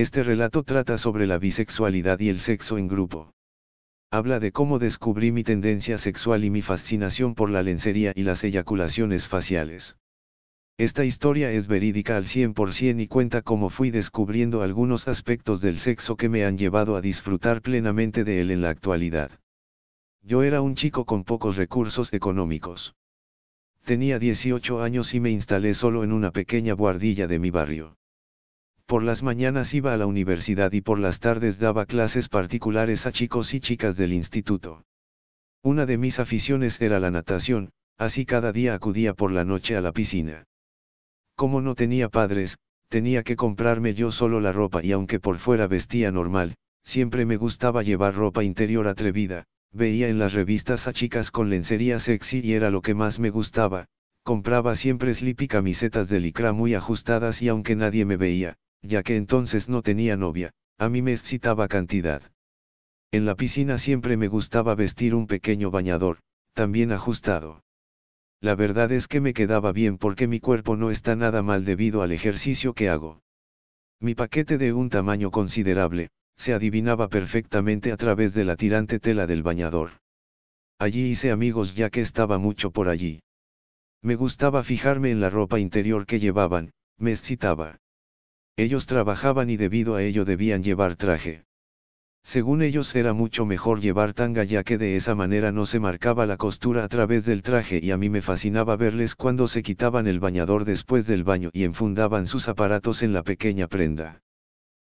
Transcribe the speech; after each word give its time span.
Este 0.00 0.22
relato 0.22 0.62
trata 0.62 0.96
sobre 0.96 1.26
la 1.26 1.38
bisexualidad 1.38 2.18
y 2.20 2.30
el 2.30 2.38
sexo 2.38 2.78
en 2.78 2.88
grupo. 2.88 3.34
Habla 4.10 4.40
de 4.40 4.50
cómo 4.50 4.78
descubrí 4.78 5.30
mi 5.30 5.44
tendencia 5.44 5.98
sexual 5.98 6.42
y 6.42 6.48
mi 6.48 6.62
fascinación 6.62 7.34
por 7.34 7.50
la 7.50 7.62
lencería 7.62 8.14
y 8.16 8.22
las 8.22 8.42
eyaculaciones 8.42 9.28
faciales. 9.28 9.98
Esta 10.78 11.04
historia 11.04 11.52
es 11.52 11.66
verídica 11.66 12.16
al 12.16 12.24
100% 12.24 12.98
y 12.98 13.08
cuenta 13.08 13.42
cómo 13.42 13.68
fui 13.68 13.90
descubriendo 13.90 14.62
algunos 14.62 15.06
aspectos 15.06 15.60
del 15.60 15.76
sexo 15.76 16.16
que 16.16 16.30
me 16.30 16.46
han 16.46 16.56
llevado 16.56 16.96
a 16.96 17.02
disfrutar 17.02 17.60
plenamente 17.60 18.24
de 18.24 18.40
él 18.40 18.52
en 18.52 18.62
la 18.62 18.70
actualidad. 18.70 19.30
Yo 20.22 20.42
era 20.44 20.62
un 20.62 20.76
chico 20.76 21.04
con 21.04 21.24
pocos 21.24 21.56
recursos 21.56 22.14
económicos. 22.14 22.94
Tenía 23.84 24.18
18 24.18 24.82
años 24.82 25.12
y 25.12 25.20
me 25.20 25.28
instalé 25.28 25.74
solo 25.74 26.04
en 26.04 26.12
una 26.12 26.30
pequeña 26.30 26.72
guardilla 26.72 27.26
de 27.26 27.38
mi 27.38 27.50
barrio. 27.50 27.99
Por 28.90 29.04
las 29.04 29.22
mañanas 29.22 29.72
iba 29.72 29.94
a 29.94 29.96
la 29.96 30.06
universidad 30.06 30.72
y 30.72 30.80
por 30.80 30.98
las 30.98 31.20
tardes 31.20 31.60
daba 31.60 31.86
clases 31.86 32.28
particulares 32.28 33.06
a 33.06 33.12
chicos 33.12 33.54
y 33.54 33.60
chicas 33.60 33.96
del 33.96 34.12
instituto. 34.12 34.82
Una 35.62 35.86
de 35.86 35.96
mis 35.96 36.18
aficiones 36.18 36.80
era 36.80 36.98
la 36.98 37.12
natación, 37.12 37.70
así 37.98 38.26
cada 38.26 38.50
día 38.50 38.74
acudía 38.74 39.14
por 39.14 39.30
la 39.30 39.44
noche 39.44 39.76
a 39.76 39.80
la 39.80 39.92
piscina. 39.92 40.42
Como 41.36 41.60
no 41.60 41.76
tenía 41.76 42.08
padres, 42.08 42.58
tenía 42.88 43.22
que 43.22 43.36
comprarme 43.36 43.94
yo 43.94 44.10
solo 44.10 44.40
la 44.40 44.50
ropa 44.50 44.82
y 44.82 44.90
aunque 44.90 45.20
por 45.20 45.38
fuera 45.38 45.68
vestía 45.68 46.10
normal, 46.10 46.56
siempre 46.82 47.24
me 47.26 47.36
gustaba 47.36 47.84
llevar 47.84 48.16
ropa 48.16 48.42
interior 48.42 48.88
atrevida, 48.88 49.44
veía 49.70 50.08
en 50.08 50.18
las 50.18 50.32
revistas 50.32 50.88
a 50.88 50.92
chicas 50.92 51.30
con 51.30 51.48
lencería 51.48 52.00
sexy 52.00 52.40
y 52.42 52.54
era 52.54 52.72
lo 52.72 52.82
que 52.82 52.94
más 52.94 53.20
me 53.20 53.30
gustaba, 53.30 53.86
compraba 54.24 54.74
siempre 54.74 55.14
slip 55.14 55.42
y 55.42 55.46
camisetas 55.46 56.08
de 56.08 56.18
licra 56.18 56.52
muy 56.52 56.74
ajustadas 56.74 57.40
y 57.40 57.46
aunque 57.46 57.76
nadie 57.76 58.04
me 58.04 58.16
veía, 58.16 58.56
ya 58.82 59.02
que 59.02 59.16
entonces 59.16 59.68
no 59.68 59.82
tenía 59.82 60.16
novia, 60.16 60.52
a 60.78 60.88
mí 60.88 61.02
me 61.02 61.12
excitaba 61.12 61.68
cantidad. 61.68 62.22
En 63.12 63.26
la 63.26 63.34
piscina 63.34 63.76
siempre 63.78 64.16
me 64.16 64.28
gustaba 64.28 64.74
vestir 64.74 65.14
un 65.14 65.26
pequeño 65.26 65.70
bañador, 65.70 66.18
también 66.54 66.92
ajustado. 66.92 67.62
La 68.40 68.54
verdad 68.54 68.90
es 68.92 69.06
que 69.06 69.20
me 69.20 69.34
quedaba 69.34 69.72
bien 69.72 69.98
porque 69.98 70.26
mi 70.26 70.40
cuerpo 70.40 70.76
no 70.76 70.90
está 70.90 71.16
nada 71.16 71.42
mal 71.42 71.64
debido 71.64 72.02
al 72.02 72.12
ejercicio 72.12 72.72
que 72.72 72.88
hago. 72.88 73.20
Mi 74.00 74.14
paquete 74.14 74.56
de 74.56 74.72
un 74.72 74.88
tamaño 74.88 75.30
considerable, 75.30 76.08
se 76.36 76.54
adivinaba 76.54 77.08
perfectamente 77.08 77.92
a 77.92 77.98
través 77.98 78.32
de 78.32 78.44
la 78.44 78.56
tirante 78.56 78.98
tela 78.98 79.26
del 79.26 79.42
bañador. 79.42 79.90
Allí 80.78 81.10
hice 81.10 81.30
amigos 81.30 81.74
ya 81.74 81.90
que 81.90 82.00
estaba 82.00 82.38
mucho 82.38 82.70
por 82.70 82.88
allí. 82.88 83.20
Me 84.00 84.16
gustaba 84.16 84.64
fijarme 84.64 85.10
en 85.10 85.20
la 85.20 85.28
ropa 85.28 85.58
interior 85.60 86.06
que 86.06 86.18
llevaban, 86.18 86.72
me 86.96 87.10
excitaba. 87.10 87.76
Ellos 88.60 88.84
trabajaban 88.84 89.48
y 89.48 89.56
debido 89.56 89.94
a 89.94 90.02
ello 90.02 90.26
debían 90.26 90.62
llevar 90.62 90.94
traje. 90.94 91.44
Según 92.22 92.60
ellos 92.60 92.94
era 92.94 93.14
mucho 93.14 93.46
mejor 93.46 93.80
llevar 93.80 94.12
tanga 94.12 94.44
ya 94.44 94.64
que 94.64 94.76
de 94.76 94.96
esa 94.96 95.14
manera 95.14 95.50
no 95.50 95.64
se 95.64 95.80
marcaba 95.80 96.26
la 96.26 96.36
costura 96.36 96.84
a 96.84 96.88
través 96.88 97.24
del 97.24 97.40
traje 97.40 97.80
y 97.82 97.90
a 97.90 97.96
mí 97.96 98.10
me 98.10 98.20
fascinaba 98.20 98.76
verles 98.76 99.14
cuando 99.14 99.48
se 99.48 99.62
quitaban 99.62 100.06
el 100.06 100.20
bañador 100.20 100.66
después 100.66 101.06
del 101.06 101.24
baño 101.24 101.48
y 101.54 101.64
enfundaban 101.64 102.26
sus 102.26 102.48
aparatos 102.48 103.02
en 103.02 103.14
la 103.14 103.22
pequeña 103.22 103.66
prenda. 103.66 104.20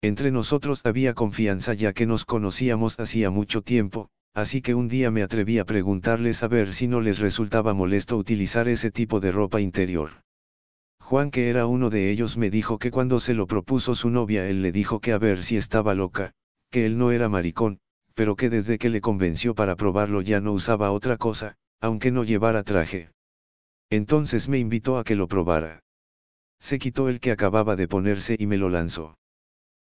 Entre 0.03 0.29
nosotros 0.29 0.81
había 0.83 1.15
confianza 1.15 1.73
ya 1.73 1.91
que 1.91 2.05
nos 2.05 2.23
conocíamos 2.23 2.99
hacía 2.99 3.31
mucho 3.31 3.63
tiempo, 3.63 4.09
así 4.35 4.61
que 4.61 4.75
un 4.75 4.89
día 4.89 5.09
me 5.09 5.23
atreví 5.23 5.57
a 5.57 5.65
preguntarles 5.65 6.43
a 6.43 6.47
ver 6.47 6.71
si 6.71 6.87
no 6.87 7.01
les 7.01 7.17
resultaba 7.17 7.73
molesto 7.73 8.15
utilizar 8.15 8.67
ese 8.67 8.91
tipo 8.91 9.19
de 9.19 9.31
ropa 9.31 9.59
interior. 9.59 10.24
Juan 11.05 11.29
que 11.29 11.49
era 11.49 11.67
uno 11.67 11.91
de 11.91 12.09
ellos 12.09 12.35
me 12.35 12.49
dijo 12.49 12.79
que 12.79 12.89
cuando 12.89 13.19
se 13.19 13.35
lo 13.35 13.45
propuso 13.45 13.93
su 13.93 14.09
novia 14.09 14.49
él 14.49 14.63
le 14.63 14.71
dijo 14.71 14.99
que 14.99 15.13
a 15.13 15.19
ver 15.19 15.43
si 15.43 15.55
estaba 15.55 15.93
loca, 15.93 16.31
que 16.71 16.87
él 16.87 16.97
no 16.97 17.11
era 17.11 17.29
maricón, 17.29 17.77
pero 18.15 18.35
que 18.35 18.49
desde 18.49 18.79
que 18.79 18.89
le 18.89 19.01
convenció 19.01 19.53
para 19.53 19.75
probarlo 19.75 20.23
ya 20.23 20.41
no 20.41 20.51
usaba 20.51 20.91
otra 20.91 21.17
cosa, 21.17 21.57
aunque 21.79 22.09
no 22.09 22.23
llevara 22.23 22.63
traje. 22.63 23.11
Entonces 23.91 24.49
me 24.49 24.57
invitó 24.57 24.97
a 24.97 25.03
que 25.03 25.15
lo 25.15 25.27
probara. 25.27 25.83
Se 26.59 26.79
quitó 26.79 27.07
el 27.07 27.19
que 27.19 27.31
acababa 27.31 27.75
de 27.75 27.87
ponerse 27.87 28.35
y 28.39 28.47
me 28.47 28.57
lo 28.57 28.71
lanzó. 28.71 29.19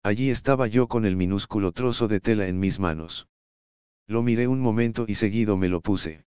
Allí 0.02 0.30
estaba 0.30 0.66
yo 0.66 0.88
con 0.88 1.04
el 1.04 1.16
minúsculo 1.16 1.72
trozo 1.72 2.08
de 2.08 2.20
tela 2.20 2.48
en 2.48 2.58
mis 2.58 2.80
manos. 2.80 3.28
Lo 4.06 4.22
miré 4.22 4.48
un 4.48 4.60
momento 4.60 5.04
y 5.06 5.16
seguido 5.16 5.58
me 5.58 5.68
lo 5.68 5.82
puse. 5.82 6.24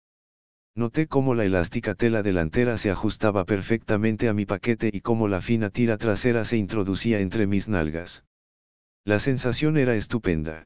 Noté 0.78 1.08
cómo 1.08 1.36
la 1.36 1.46
elástica 1.46 1.96
tela 1.96 2.22
delantera 2.22 2.78
se 2.78 2.92
ajustaba 2.92 3.46
perfectamente 3.46 4.28
a 4.28 4.34
mi 4.34 4.46
paquete 4.46 4.90
y 4.92 5.00
cómo 5.00 5.30
la 5.30 5.40
fina 5.40 5.70
tira 5.70 5.98
trasera 5.98 6.44
se 6.44 6.58
introducía 6.58 7.22
entre 7.22 7.48
mis 7.48 7.70
nalgas. 7.70 8.26
La 9.06 9.20
sensación 9.20 9.78
era 9.78 9.96
estupenda. 9.96 10.66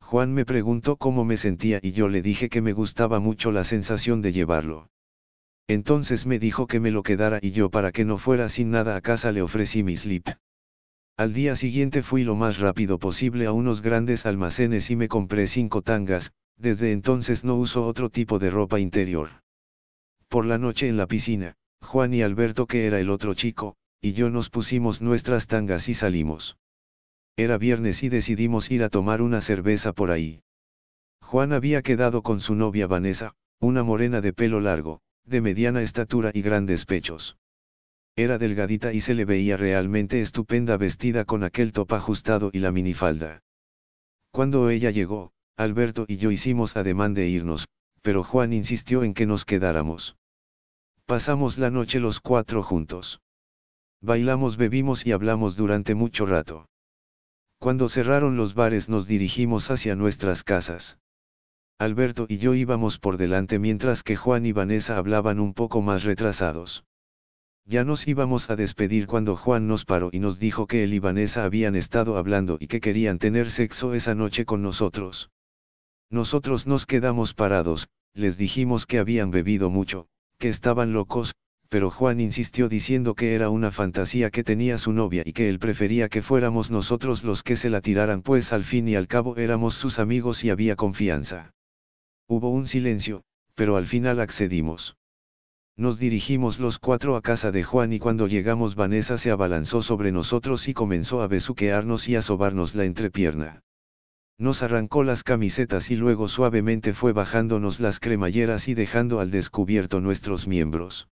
Juan 0.00 0.34
me 0.34 0.44
preguntó 0.44 0.96
cómo 0.96 1.24
me 1.24 1.36
sentía 1.36 1.78
y 1.80 1.92
yo 1.92 2.08
le 2.08 2.22
dije 2.22 2.48
que 2.48 2.60
me 2.60 2.72
gustaba 2.72 3.20
mucho 3.20 3.52
la 3.52 3.62
sensación 3.62 4.20
de 4.20 4.32
llevarlo. 4.32 4.88
Entonces 5.68 6.26
me 6.26 6.40
dijo 6.40 6.66
que 6.66 6.80
me 6.80 6.90
lo 6.90 7.04
quedara 7.04 7.38
y 7.40 7.52
yo 7.52 7.70
para 7.70 7.92
que 7.92 8.04
no 8.04 8.18
fuera 8.18 8.48
sin 8.48 8.72
nada 8.72 8.96
a 8.96 9.00
casa 9.00 9.30
le 9.30 9.42
ofrecí 9.42 9.84
mi 9.84 9.96
slip. 9.96 10.26
Al 11.16 11.32
día 11.32 11.54
siguiente 11.54 12.02
fui 12.02 12.24
lo 12.24 12.34
más 12.34 12.58
rápido 12.58 12.98
posible 12.98 13.46
a 13.46 13.52
unos 13.52 13.80
grandes 13.80 14.26
almacenes 14.26 14.90
y 14.90 14.96
me 14.96 15.06
compré 15.06 15.46
cinco 15.46 15.82
tangas, 15.82 16.32
desde 16.60 16.92
entonces 16.92 17.42
no 17.42 17.56
uso 17.56 17.86
otro 17.86 18.10
tipo 18.10 18.38
de 18.38 18.50
ropa 18.50 18.78
interior. 18.78 19.30
Por 20.28 20.46
la 20.46 20.58
noche 20.58 20.88
en 20.88 20.96
la 20.96 21.06
piscina, 21.06 21.56
Juan 21.80 22.12
y 22.14 22.22
Alberto 22.22 22.66
que 22.66 22.86
era 22.86 23.00
el 23.00 23.10
otro 23.10 23.34
chico, 23.34 23.76
y 24.00 24.12
yo 24.12 24.30
nos 24.30 24.50
pusimos 24.50 25.00
nuestras 25.00 25.46
tangas 25.46 25.88
y 25.88 25.94
salimos. 25.94 26.58
Era 27.36 27.58
viernes 27.58 28.02
y 28.02 28.08
decidimos 28.08 28.70
ir 28.70 28.82
a 28.82 28.90
tomar 28.90 29.22
una 29.22 29.40
cerveza 29.40 29.92
por 29.92 30.10
ahí. 30.10 30.42
Juan 31.22 31.52
había 31.52 31.82
quedado 31.82 32.22
con 32.22 32.40
su 32.40 32.54
novia 32.54 32.86
Vanessa, 32.86 33.34
una 33.60 33.82
morena 33.82 34.20
de 34.20 34.32
pelo 34.32 34.60
largo, 34.60 35.00
de 35.24 35.40
mediana 35.40 35.80
estatura 35.80 36.30
y 36.34 36.42
grandes 36.42 36.84
pechos. 36.84 37.36
Era 38.16 38.36
delgadita 38.36 38.92
y 38.92 39.00
se 39.00 39.14
le 39.14 39.24
veía 39.24 39.56
realmente 39.56 40.20
estupenda 40.20 40.76
vestida 40.76 41.24
con 41.24 41.44
aquel 41.44 41.72
top 41.72 41.94
ajustado 41.94 42.50
y 42.52 42.58
la 42.58 42.72
minifalda. 42.72 43.42
Cuando 44.32 44.70
ella 44.70 44.90
llegó, 44.90 45.32
Alberto 45.60 46.06
y 46.08 46.16
yo 46.16 46.30
hicimos 46.30 46.74
ademán 46.78 47.12
de 47.12 47.28
irnos, 47.28 47.68
pero 48.00 48.24
Juan 48.24 48.54
insistió 48.54 49.04
en 49.04 49.12
que 49.12 49.26
nos 49.26 49.44
quedáramos. 49.44 50.16
Pasamos 51.04 51.58
la 51.58 51.70
noche 51.70 52.00
los 52.00 52.20
cuatro 52.20 52.62
juntos. 52.62 53.20
Bailamos, 54.00 54.56
bebimos 54.56 55.04
y 55.04 55.12
hablamos 55.12 55.56
durante 55.56 55.94
mucho 55.94 56.24
rato. 56.24 56.64
Cuando 57.58 57.90
cerraron 57.90 58.38
los 58.38 58.54
bares 58.54 58.88
nos 58.88 59.06
dirigimos 59.06 59.70
hacia 59.70 59.96
nuestras 59.96 60.44
casas. 60.44 60.98
Alberto 61.78 62.24
y 62.26 62.38
yo 62.38 62.54
íbamos 62.54 62.98
por 62.98 63.18
delante 63.18 63.58
mientras 63.58 64.02
que 64.02 64.16
Juan 64.16 64.46
y 64.46 64.52
Vanessa 64.52 64.96
hablaban 64.96 65.38
un 65.40 65.52
poco 65.52 65.82
más 65.82 66.04
retrasados. 66.04 66.84
Ya 67.66 67.84
nos 67.84 68.08
íbamos 68.08 68.48
a 68.48 68.56
despedir 68.56 69.06
cuando 69.06 69.36
Juan 69.36 69.68
nos 69.68 69.84
paró 69.84 70.08
y 70.10 70.20
nos 70.20 70.38
dijo 70.38 70.66
que 70.66 70.84
él 70.84 70.94
y 70.94 71.00
Vanessa 71.00 71.44
habían 71.44 71.76
estado 71.76 72.16
hablando 72.16 72.56
y 72.58 72.66
que 72.66 72.80
querían 72.80 73.18
tener 73.18 73.50
sexo 73.50 73.92
esa 73.92 74.14
noche 74.14 74.46
con 74.46 74.62
nosotros. 74.62 75.30
Nosotros 76.10 76.66
nos 76.66 76.86
quedamos 76.86 77.34
parados, 77.34 77.88
les 78.14 78.36
dijimos 78.36 78.84
que 78.84 78.98
habían 78.98 79.30
bebido 79.30 79.70
mucho, 79.70 80.08
que 80.38 80.48
estaban 80.48 80.92
locos, 80.92 81.36
pero 81.68 81.88
Juan 81.88 82.18
insistió 82.18 82.68
diciendo 82.68 83.14
que 83.14 83.34
era 83.34 83.48
una 83.48 83.70
fantasía 83.70 84.30
que 84.30 84.42
tenía 84.42 84.76
su 84.76 84.92
novia 84.92 85.22
y 85.24 85.32
que 85.32 85.48
él 85.48 85.60
prefería 85.60 86.08
que 86.08 86.20
fuéramos 86.20 86.72
nosotros 86.72 87.22
los 87.22 87.44
que 87.44 87.54
se 87.54 87.70
la 87.70 87.80
tiraran 87.80 88.22
pues 88.22 88.52
al 88.52 88.64
fin 88.64 88.88
y 88.88 88.96
al 88.96 89.06
cabo 89.06 89.36
éramos 89.36 89.74
sus 89.74 90.00
amigos 90.00 90.42
y 90.42 90.50
había 90.50 90.74
confianza. 90.74 91.52
Hubo 92.26 92.50
un 92.50 92.66
silencio, 92.66 93.22
pero 93.54 93.76
al 93.76 93.86
final 93.86 94.18
accedimos. 94.18 94.96
Nos 95.76 96.00
dirigimos 96.00 96.58
los 96.58 96.80
cuatro 96.80 97.14
a 97.14 97.22
casa 97.22 97.52
de 97.52 97.62
Juan 97.62 97.92
y 97.92 98.00
cuando 98.00 98.26
llegamos 98.26 98.74
Vanessa 98.74 99.16
se 99.16 99.30
abalanzó 99.30 99.80
sobre 99.80 100.10
nosotros 100.10 100.66
y 100.66 100.74
comenzó 100.74 101.22
a 101.22 101.28
besuquearnos 101.28 102.08
y 102.08 102.16
a 102.16 102.22
sobarnos 102.22 102.74
la 102.74 102.84
entrepierna. 102.84 103.62
Nos 104.40 104.62
arrancó 104.62 105.04
las 105.04 105.22
camisetas 105.22 105.90
y 105.90 105.96
luego 105.96 106.26
suavemente 106.26 106.94
fue 106.94 107.12
bajándonos 107.12 107.78
las 107.78 108.00
cremalleras 108.00 108.68
y 108.68 108.74
dejando 108.74 109.20
al 109.20 109.30
descubierto 109.30 110.00
nuestros 110.00 110.46
miembros. 110.46 111.10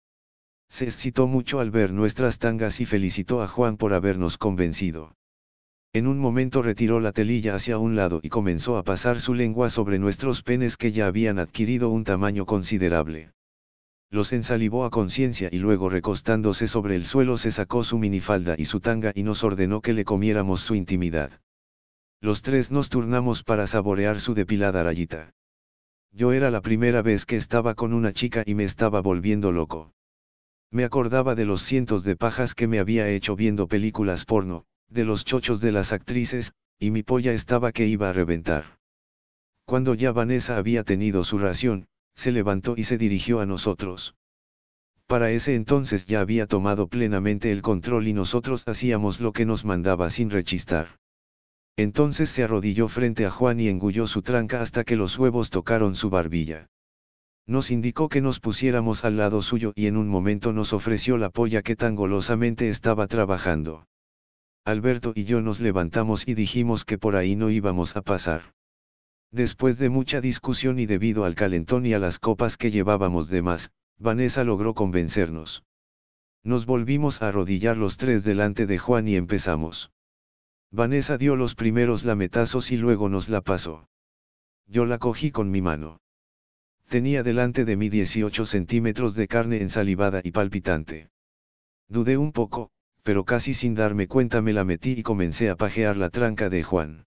Se 0.69 0.85
excitó 0.85 1.27
mucho 1.27 1.59
al 1.59 1.69
ver 1.69 1.93
nuestras 1.93 2.39
tangas 2.39 2.79
y 2.79 2.85
felicitó 2.85 3.43
a 3.43 3.47
Juan 3.47 3.77
por 3.77 3.93
habernos 3.93 4.39
convencido. 4.39 5.13
En 5.93 6.07
un 6.07 6.17
momento 6.17 6.63
retiró 6.63 6.99
la 6.99 7.11
telilla 7.11 7.53
hacia 7.53 7.77
un 7.77 7.95
lado 7.95 8.21
y 8.23 8.29
comenzó 8.29 8.75
a 8.75 8.83
pasar 8.83 9.19
su 9.19 9.35
lengua 9.35 9.69
sobre 9.69 9.99
nuestros 9.99 10.41
penes 10.41 10.75
que 10.75 10.91
ya 10.91 11.05
habían 11.05 11.37
adquirido 11.37 11.89
un 11.89 12.03
tamaño 12.03 12.47
considerable. 12.47 13.33
Los 14.09 14.33
ensalivó 14.33 14.83
a 14.83 14.89
conciencia 14.89 15.47
y 15.51 15.57
luego 15.57 15.89
recostándose 15.89 16.65
sobre 16.65 16.95
el 16.95 17.03
suelo 17.03 17.37
se 17.37 17.51
sacó 17.51 17.83
su 17.83 17.99
minifalda 17.99 18.55
y 18.57 18.65
su 18.65 18.79
tanga 18.79 19.11
y 19.13 19.21
nos 19.21 19.43
ordenó 19.43 19.81
que 19.81 19.93
le 19.93 20.05
comiéramos 20.05 20.61
su 20.61 20.73
intimidad. 20.73 21.39
Los 22.23 22.43
tres 22.43 22.69
nos 22.69 22.89
turnamos 22.89 23.43
para 23.43 23.65
saborear 23.65 24.19
su 24.19 24.35
depilada 24.35 24.83
rayita. 24.83 25.33
Yo 26.11 26.33
era 26.33 26.51
la 26.51 26.61
primera 26.61 27.01
vez 27.01 27.25
que 27.25 27.35
estaba 27.35 27.73
con 27.73 27.93
una 27.93 28.13
chica 28.13 28.43
y 28.45 28.53
me 28.53 28.63
estaba 28.63 29.01
volviendo 29.01 29.51
loco. 29.51 29.91
Me 30.69 30.83
acordaba 30.83 31.33
de 31.33 31.45
los 31.45 31.63
cientos 31.63 32.03
de 32.03 32.15
pajas 32.15 32.53
que 32.53 32.67
me 32.67 32.77
había 32.77 33.09
hecho 33.09 33.35
viendo 33.35 33.67
películas 33.67 34.25
porno, 34.25 34.65
de 34.87 35.03
los 35.03 35.25
chochos 35.25 35.61
de 35.61 35.71
las 35.71 35.91
actrices, 35.91 36.53
y 36.77 36.91
mi 36.91 37.01
polla 37.01 37.33
estaba 37.33 37.71
que 37.71 37.87
iba 37.87 38.11
a 38.11 38.13
reventar. 38.13 38.77
Cuando 39.65 39.95
ya 39.95 40.11
Vanessa 40.11 40.57
había 40.57 40.83
tenido 40.83 41.23
su 41.23 41.39
ración, 41.39 41.87
se 42.13 42.31
levantó 42.31 42.75
y 42.77 42.83
se 42.83 42.99
dirigió 42.99 43.39
a 43.39 43.47
nosotros. 43.47 44.13
Para 45.07 45.31
ese 45.31 45.55
entonces 45.55 46.05
ya 46.05 46.21
había 46.21 46.45
tomado 46.45 46.87
plenamente 46.87 47.51
el 47.51 47.63
control 47.63 48.07
y 48.07 48.13
nosotros 48.13 48.63
hacíamos 48.67 49.19
lo 49.19 49.33
que 49.33 49.45
nos 49.45 49.65
mandaba 49.65 50.11
sin 50.11 50.29
rechistar. 50.29 51.00
Entonces 51.77 52.29
se 52.29 52.43
arrodilló 52.43 52.87
frente 52.87 53.25
a 53.25 53.31
Juan 53.31 53.59
y 53.59 53.67
engulló 53.67 54.07
su 54.07 54.21
tranca 54.21 54.61
hasta 54.61 54.83
que 54.83 54.95
los 54.95 55.17
huevos 55.17 55.49
tocaron 55.49 55.95
su 55.95 56.09
barbilla. 56.09 56.67
Nos 57.47 57.71
indicó 57.71 58.07
que 58.07 58.21
nos 58.21 58.39
pusiéramos 58.39 59.03
al 59.03 59.17
lado 59.17 59.41
suyo 59.41 59.73
y 59.75 59.87
en 59.87 59.97
un 59.97 60.07
momento 60.07 60.53
nos 60.53 60.73
ofreció 60.73 61.17
la 61.17 61.29
polla 61.29 61.61
que 61.61 61.75
tan 61.75 61.95
golosamente 61.95 62.69
estaba 62.69 63.07
trabajando. 63.07 63.87
Alberto 64.63 65.11
y 65.15 65.23
yo 65.23 65.41
nos 65.41 65.59
levantamos 65.59 66.27
y 66.27 66.35
dijimos 66.35 66.85
que 66.85 66.99
por 66.99 67.15
ahí 67.15 67.35
no 67.35 67.49
íbamos 67.49 67.95
a 67.95 68.03
pasar. 68.03 68.53
Después 69.31 69.79
de 69.79 69.89
mucha 69.89 70.21
discusión 70.21 70.77
y 70.77 70.85
debido 70.85 71.25
al 71.25 71.35
calentón 71.35 71.85
y 71.85 71.93
a 71.93 71.99
las 71.99 72.19
copas 72.19 72.57
que 72.57 72.69
llevábamos 72.69 73.27
de 73.29 73.41
más, 73.41 73.71
Vanessa 73.97 74.43
logró 74.43 74.73
convencernos. 74.73 75.63
Nos 76.43 76.65
volvimos 76.65 77.21
a 77.21 77.29
arrodillar 77.29 77.77
los 77.77 77.97
tres 77.97 78.23
delante 78.23 78.65
de 78.65 78.77
Juan 78.77 79.07
y 79.07 79.15
empezamos. 79.15 79.91
Vanessa 80.73 81.17
dio 81.17 81.35
los 81.35 81.53
primeros 81.53 82.05
lametazos 82.05 82.71
y 82.71 82.77
luego 82.77 83.09
nos 83.09 83.27
la 83.27 83.41
pasó. 83.41 83.89
Yo 84.67 84.85
la 84.85 84.99
cogí 84.99 85.29
con 85.29 85.51
mi 85.51 85.61
mano. 85.61 85.99
Tenía 86.87 87.23
delante 87.23 87.65
de 87.65 87.75
mí 87.75 87.89
18 87.89 88.45
centímetros 88.45 89.13
de 89.13 89.27
carne 89.27 89.61
ensalivada 89.61 90.21
y 90.23 90.31
palpitante. 90.31 91.09
Dudé 91.89 92.15
un 92.17 92.31
poco, 92.31 92.69
pero 93.03 93.25
casi 93.25 93.53
sin 93.53 93.75
darme 93.75 94.07
cuenta 94.07 94.41
me 94.41 94.53
la 94.53 94.63
metí 94.63 94.91
y 94.91 95.03
comencé 95.03 95.49
a 95.49 95.57
pajear 95.57 95.97
la 95.97 96.09
tranca 96.09 96.49
de 96.49 96.63
Juan. 96.63 97.05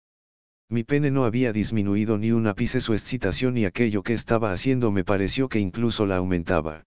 Mi 0.70 0.84
pene 0.84 1.10
no 1.10 1.26
había 1.26 1.52
disminuido 1.52 2.20
ni 2.20 2.32
un 2.32 2.46
ápice 2.46 2.80
su 2.80 2.94
excitación 2.94 3.58
y 3.58 3.66
aquello 3.66 4.04
que 4.04 4.14
estaba 4.14 4.52
haciendo 4.52 4.92
me 4.92 5.04
pareció 5.04 5.50
que 5.50 5.60
incluso 5.60 6.06
la 6.06 6.18
aumentaba. 6.18 6.84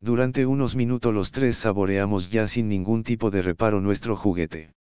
Durante 0.00 0.44
unos 0.44 0.74
minutos 0.74 1.14
los 1.14 1.30
tres 1.30 1.56
saboreamos 1.56 2.32
ya 2.32 2.48
sin 2.48 2.68
ningún 2.68 3.04
tipo 3.04 3.30
de 3.30 3.42
reparo 3.42 3.80
nuestro 3.80 4.16
juguete. 4.16 4.74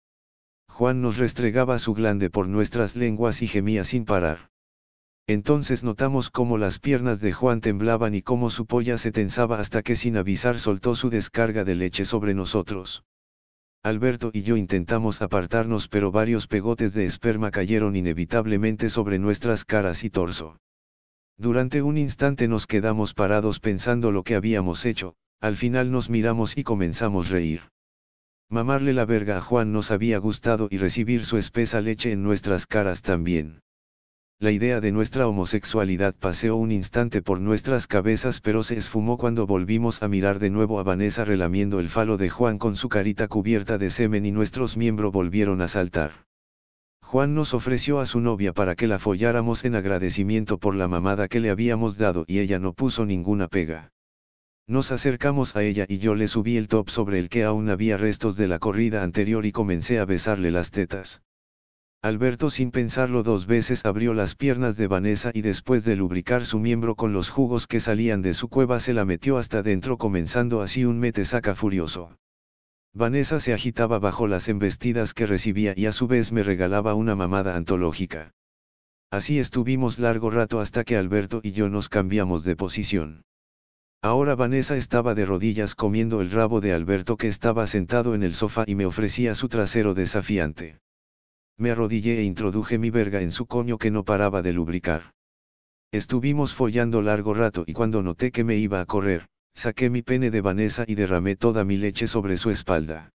Juan 0.80 1.02
nos 1.02 1.18
restregaba 1.18 1.78
su 1.78 1.92
glande 1.92 2.30
por 2.30 2.48
nuestras 2.48 2.96
lenguas 2.96 3.42
y 3.42 3.48
gemía 3.48 3.84
sin 3.84 4.06
parar. 4.06 4.48
Entonces 5.26 5.82
notamos 5.82 6.30
cómo 6.30 6.56
las 6.56 6.78
piernas 6.78 7.20
de 7.20 7.34
Juan 7.34 7.60
temblaban 7.60 8.14
y 8.14 8.22
cómo 8.22 8.48
su 8.48 8.64
polla 8.64 8.96
se 8.96 9.12
tensaba 9.12 9.60
hasta 9.60 9.82
que 9.82 9.94
sin 9.94 10.16
avisar 10.16 10.58
soltó 10.58 10.94
su 10.94 11.10
descarga 11.10 11.64
de 11.64 11.74
leche 11.74 12.06
sobre 12.06 12.32
nosotros. 12.32 13.04
Alberto 13.82 14.30
y 14.32 14.40
yo 14.40 14.56
intentamos 14.56 15.20
apartarnos 15.20 15.86
pero 15.88 16.12
varios 16.12 16.46
pegotes 16.46 16.94
de 16.94 17.04
esperma 17.04 17.50
cayeron 17.50 17.94
inevitablemente 17.94 18.88
sobre 18.88 19.18
nuestras 19.18 19.66
caras 19.66 20.02
y 20.02 20.08
torso. 20.08 20.56
Durante 21.36 21.82
un 21.82 21.98
instante 21.98 22.48
nos 22.48 22.66
quedamos 22.66 23.12
parados 23.12 23.60
pensando 23.60 24.12
lo 24.12 24.22
que 24.22 24.34
habíamos 24.34 24.86
hecho, 24.86 25.14
al 25.40 25.56
final 25.56 25.90
nos 25.90 26.08
miramos 26.08 26.56
y 26.56 26.64
comenzamos 26.64 27.28
a 27.28 27.32
reír. 27.32 27.60
Mamarle 28.52 28.92
la 28.92 29.04
verga 29.04 29.38
a 29.38 29.40
Juan 29.40 29.72
nos 29.72 29.92
había 29.92 30.18
gustado 30.18 30.66
y 30.72 30.78
recibir 30.78 31.24
su 31.24 31.36
espesa 31.36 31.80
leche 31.80 32.10
en 32.10 32.24
nuestras 32.24 32.66
caras 32.66 33.00
también. 33.00 33.60
La 34.40 34.50
idea 34.50 34.80
de 34.80 34.90
nuestra 34.90 35.28
homosexualidad 35.28 36.16
paseó 36.18 36.56
un 36.56 36.72
instante 36.72 37.22
por 37.22 37.40
nuestras 37.40 37.86
cabezas 37.86 38.40
pero 38.40 38.64
se 38.64 38.76
esfumó 38.76 39.18
cuando 39.18 39.46
volvimos 39.46 40.02
a 40.02 40.08
mirar 40.08 40.40
de 40.40 40.50
nuevo 40.50 40.80
a 40.80 40.82
Vanessa 40.82 41.24
relamiendo 41.24 41.78
el 41.78 41.88
falo 41.88 42.16
de 42.16 42.28
Juan 42.28 42.58
con 42.58 42.74
su 42.74 42.88
carita 42.88 43.28
cubierta 43.28 43.78
de 43.78 43.88
semen 43.88 44.26
y 44.26 44.32
nuestros 44.32 44.76
miembros 44.76 45.12
volvieron 45.12 45.60
a 45.60 45.68
saltar. 45.68 46.26
Juan 47.04 47.36
nos 47.36 47.54
ofreció 47.54 48.00
a 48.00 48.06
su 48.06 48.18
novia 48.18 48.52
para 48.52 48.74
que 48.74 48.88
la 48.88 48.98
folláramos 48.98 49.64
en 49.64 49.76
agradecimiento 49.76 50.58
por 50.58 50.74
la 50.74 50.88
mamada 50.88 51.28
que 51.28 51.38
le 51.38 51.50
habíamos 51.50 51.98
dado 51.98 52.24
y 52.26 52.40
ella 52.40 52.58
no 52.58 52.72
puso 52.72 53.06
ninguna 53.06 53.46
pega. 53.46 53.92
Nos 54.70 54.92
acercamos 54.92 55.56
a 55.56 55.64
ella 55.64 55.84
y 55.88 55.98
yo 55.98 56.14
le 56.14 56.28
subí 56.28 56.56
el 56.56 56.68
top 56.68 56.90
sobre 56.90 57.18
el 57.18 57.28
que 57.28 57.42
aún 57.42 57.70
había 57.70 57.96
restos 57.96 58.36
de 58.36 58.46
la 58.46 58.60
corrida 58.60 59.02
anterior 59.02 59.44
y 59.44 59.50
comencé 59.50 59.98
a 59.98 60.04
besarle 60.04 60.52
las 60.52 60.70
tetas. 60.70 61.22
Alberto 62.02 62.50
sin 62.50 62.70
pensarlo 62.70 63.24
dos 63.24 63.46
veces 63.46 63.84
abrió 63.84 64.14
las 64.14 64.36
piernas 64.36 64.76
de 64.76 64.86
Vanessa 64.86 65.32
y 65.34 65.40
después 65.40 65.84
de 65.84 65.96
lubricar 65.96 66.46
su 66.46 66.60
miembro 66.60 66.94
con 66.94 67.12
los 67.12 67.30
jugos 67.30 67.66
que 67.66 67.80
salían 67.80 68.22
de 68.22 68.32
su 68.32 68.48
cueva 68.48 68.78
se 68.78 68.94
la 68.94 69.04
metió 69.04 69.38
hasta 69.38 69.64
dentro 69.64 69.98
comenzando 69.98 70.62
así 70.62 70.84
un 70.84 71.00
metesaca 71.00 71.56
furioso. 71.56 72.16
Vanessa 72.94 73.40
se 73.40 73.52
agitaba 73.52 73.98
bajo 73.98 74.28
las 74.28 74.46
embestidas 74.46 75.14
que 75.14 75.26
recibía 75.26 75.74
y 75.76 75.86
a 75.86 75.92
su 75.92 76.06
vez 76.06 76.30
me 76.30 76.44
regalaba 76.44 76.94
una 76.94 77.16
mamada 77.16 77.56
antológica. 77.56 78.30
Así 79.10 79.40
estuvimos 79.40 79.98
largo 79.98 80.30
rato 80.30 80.60
hasta 80.60 80.84
que 80.84 80.96
Alberto 80.96 81.40
y 81.42 81.50
yo 81.50 81.68
nos 81.68 81.88
cambiamos 81.88 82.44
de 82.44 82.54
posición. 82.54 83.24
Ahora 84.02 84.34
Vanessa 84.34 84.76
estaba 84.78 85.14
de 85.14 85.26
rodillas 85.26 85.74
comiendo 85.74 86.22
el 86.22 86.30
rabo 86.30 86.62
de 86.62 86.72
Alberto 86.72 87.18
que 87.18 87.28
estaba 87.28 87.66
sentado 87.66 88.14
en 88.14 88.22
el 88.22 88.32
sofá 88.32 88.64
y 88.66 88.74
me 88.74 88.86
ofrecía 88.86 89.34
su 89.34 89.50
trasero 89.50 89.92
desafiante. 89.92 90.80
Me 91.58 91.70
arrodillé 91.70 92.20
e 92.20 92.22
introduje 92.22 92.78
mi 92.78 92.88
verga 92.88 93.20
en 93.20 93.30
su 93.30 93.44
coño 93.44 93.76
que 93.76 93.90
no 93.90 94.02
paraba 94.02 94.40
de 94.40 94.54
lubricar. 94.54 95.12
Estuvimos 95.92 96.54
follando 96.54 97.02
largo 97.02 97.34
rato 97.34 97.64
y 97.66 97.74
cuando 97.74 98.02
noté 98.02 98.32
que 98.32 98.42
me 98.42 98.56
iba 98.56 98.80
a 98.80 98.86
correr, 98.86 99.26
saqué 99.52 99.90
mi 99.90 100.00
pene 100.00 100.30
de 100.30 100.40
Vanessa 100.40 100.84
y 100.86 100.94
derramé 100.94 101.36
toda 101.36 101.64
mi 101.64 101.76
leche 101.76 102.06
sobre 102.06 102.38
su 102.38 102.50
espalda. 102.50 103.10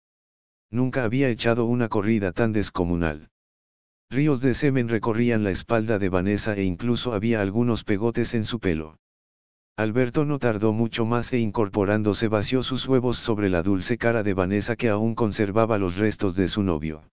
Nunca 0.69 1.05
había 1.05 1.29
echado 1.29 1.63
una 1.63 1.87
corrida 1.87 2.33
tan 2.33 2.51
descomunal. 2.51 3.29
Ríos 4.09 4.41
de 4.41 4.53
semen 4.53 4.89
recorrían 4.89 5.45
la 5.45 5.51
espalda 5.51 5.97
de 5.97 6.09
Vanessa 6.09 6.55
e 6.55 6.63
incluso 6.63 7.13
había 7.13 7.39
algunos 7.39 7.85
pegotes 7.85 8.33
en 8.33 8.43
su 8.43 8.59
pelo. 8.59 8.97
Alberto 9.75 10.23
no 10.23 10.37
tardó 10.37 10.71
mucho 10.71 11.03
más 11.05 11.33
e 11.33 11.39
incorporándose 11.39 12.27
vació 12.27 12.61
sus 12.61 12.87
huevos 12.87 13.17
sobre 13.17 13.49
la 13.49 13.63
dulce 13.63 13.97
cara 13.97 14.21
de 14.21 14.35
Vanessa 14.35 14.75
que 14.75 14.89
aún 14.89 15.15
conservaba 15.15 15.79
los 15.79 15.97
restos 15.97 16.35
de 16.35 16.47
su 16.47 16.61
novio. 16.61 17.09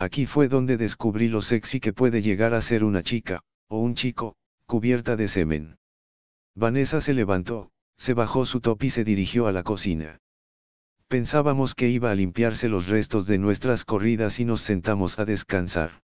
Aquí 0.00 0.26
fue 0.26 0.48
donde 0.48 0.76
descubrí 0.76 1.28
lo 1.28 1.42
sexy 1.42 1.78
que 1.78 1.92
puede 1.92 2.22
llegar 2.22 2.54
a 2.54 2.60
ser 2.60 2.82
una 2.82 3.04
chica, 3.04 3.40
o 3.68 3.78
un 3.78 3.94
chico, 3.94 4.34
cubierta 4.66 5.14
de 5.14 5.28
semen. 5.28 5.76
Vanessa 6.56 7.00
se 7.00 7.14
levantó, 7.14 7.70
se 7.96 8.14
bajó 8.14 8.46
su 8.46 8.60
top 8.60 8.82
y 8.82 8.90
se 8.90 9.04
dirigió 9.04 9.46
a 9.46 9.52
la 9.52 9.62
cocina. 9.62 10.18
Pensábamos 11.06 11.76
que 11.76 11.88
iba 11.88 12.10
a 12.10 12.16
limpiarse 12.16 12.68
los 12.68 12.88
restos 12.88 13.28
de 13.28 13.38
nuestras 13.38 13.84
corridas 13.84 14.40
y 14.40 14.44
nos 14.44 14.60
sentamos 14.60 15.20
a 15.20 15.24
descansar. 15.24 16.02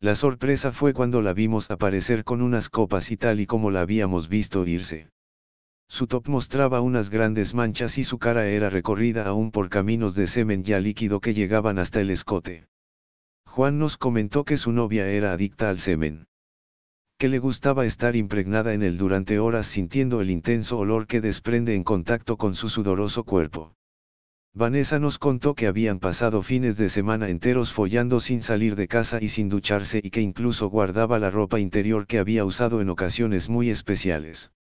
La 0.00 0.14
sorpresa 0.14 0.72
fue 0.72 0.92
cuando 0.92 1.22
la 1.22 1.32
vimos 1.32 1.70
aparecer 1.70 2.22
con 2.22 2.42
unas 2.42 2.68
copas 2.68 3.10
y 3.10 3.16
tal 3.16 3.40
y 3.40 3.46
como 3.46 3.70
la 3.70 3.80
habíamos 3.80 4.28
visto 4.28 4.66
irse. 4.66 5.08
Su 5.88 6.06
top 6.06 6.28
mostraba 6.28 6.80
unas 6.80 7.10
grandes 7.10 7.54
manchas 7.54 7.96
y 7.96 8.04
su 8.04 8.18
cara 8.18 8.46
era 8.46 8.68
recorrida 8.68 9.26
aún 9.26 9.50
por 9.50 9.70
caminos 9.70 10.14
de 10.14 10.26
semen 10.26 10.64
ya 10.64 10.80
líquido 10.80 11.20
que 11.20 11.32
llegaban 11.32 11.78
hasta 11.78 12.00
el 12.00 12.10
escote. 12.10 12.66
Juan 13.46 13.78
nos 13.78 13.96
comentó 13.96 14.44
que 14.44 14.58
su 14.58 14.72
novia 14.72 15.08
era 15.08 15.32
adicta 15.32 15.70
al 15.70 15.78
semen. 15.78 16.26
Que 17.18 17.28
le 17.28 17.38
gustaba 17.38 17.86
estar 17.86 18.16
impregnada 18.16 18.74
en 18.74 18.82
él 18.82 18.98
durante 18.98 19.38
horas 19.38 19.66
sintiendo 19.66 20.20
el 20.20 20.28
intenso 20.28 20.76
olor 20.76 21.06
que 21.06 21.22
desprende 21.22 21.74
en 21.74 21.84
contacto 21.84 22.36
con 22.36 22.54
su 22.54 22.68
sudoroso 22.68 23.24
cuerpo. 23.24 23.74
Vanessa 24.58 24.98
nos 24.98 25.18
contó 25.18 25.54
que 25.54 25.66
habían 25.66 25.98
pasado 25.98 26.40
fines 26.40 26.78
de 26.78 26.88
semana 26.88 27.28
enteros 27.28 27.74
follando 27.74 28.20
sin 28.20 28.40
salir 28.40 28.74
de 28.74 28.88
casa 28.88 29.18
y 29.20 29.28
sin 29.28 29.50
ducharse 29.50 30.00
y 30.02 30.08
que 30.08 30.22
incluso 30.22 30.70
guardaba 30.70 31.18
la 31.18 31.30
ropa 31.30 31.60
interior 31.60 32.06
que 32.06 32.18
había 32.18 32.42
usado 32.42 32.80
en 32.80 32.88
ocasiones 32.88 33.50
muy 33.50 33.68
especiales. 33.68 34.52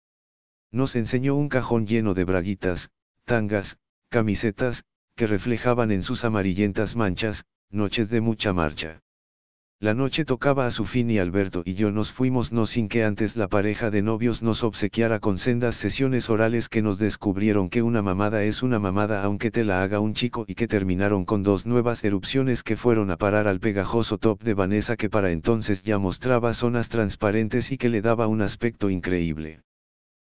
Nos 0.70 0.98
enseñó 0.98 1.36
un 1.36 1.48
cajón 1.48 1.88
lleno 1.88 2.14
de 2.14 2.26
braguitas, 2.26 2.90
tangas, 3.24 3.78
camisetas, 4.10 4.84
que 5.16 5.28
reflejaban 5.28 5.92
en 5.92 6.04
sus 6.04 6.26
amarillentas 6.26 6.98
manchas, 6.98 7.46
noches 7.70 8.10
de 8.10 8.20
mucha 8.20 8.52
marcha. 8.52 9.02
La 9.82 9.94
noche 9.94 10.24
tocaba 10.24 10.66
a 10.66 10.72
su 10.72 10.86
fin 10.86 11.12
y 11.12 11.20
Alberto 11.20 11.62
y 11.66 11.74
yo 11.74 11.92
nos 11.92 12.14
fuimos 12.14 12.54
no 12.54 12.66
sin 12.66 12.88
que 12.88 13.04
antes 13.04 13.36
la 13.36 13.50
pareja 13.50 13.92
de 13.92 14.02
novios 14.02 14.42
nos 14.42 14.64
obsequiara 14.64 15.20
con 15.20 15.38
sendas 15.38 15.76
sesiones 15.76 16.30
orales 16.30 16.70
que 16.70 16.82
nos 16.82 16.98
descubrieron 16.98 17.68
que 17.68 17.82
una 17.82 18.02
mamada 18.02 18.46
es 18.46 18.64
una 18.64 18.80
mamada 18.80 19.22
aunque 19.22 19.52
te 19.52 19.66
la 19.66 19.84
haga 19.84 20.00
un 20.00 20.14
chico 20.14 20.46
y 20.48 20.56
que 20.56 20.70
terminaron 20.70 21.26
con 21.26 21.44
dos 21.44 21.66
nuevas 21.66 22.06
erupciones 22.06 22.64
que 22.64 22.78
fueron 22.78 23.12
a 23.12 23.18
parar 23.18 23.50
al 23.50 23.60
pegajoso 23.60 24.18
top 24.18 24.42
de 24.44 24.54
Vanessa 24.54 24.96
que 24.96 25.10
para 25.10 25.32
entonces 25.32 25.84
ya 25.84 25.98
mostraba 25.98 26.54
zonas 26.54 26.88
transparentes 26.88 27.70
y 27.74 27.78
que 27.78 27.90
le 27.90 28.02
daba 28.02 28.28
un 28.28 28.42
aspecto 28.42 28.90
increíble. 28.90 29.60